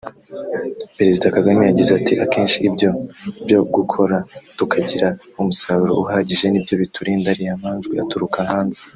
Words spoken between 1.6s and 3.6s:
yagize ati “Akenshi ibyo byo